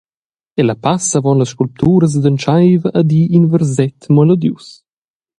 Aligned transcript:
Ella 0.61 0.75
passa 0.85 1.15
avon 1.19 1.37
las 1.39 1.51
sculpturas 1.53 2.13
ed 2.17 2.25
entscheiva 2.31 2.89
a 2.99 3.01
dir 3.09 3.27
in 3.37 3.45
verset 3.53 3.99
melodius. 4.15 4.65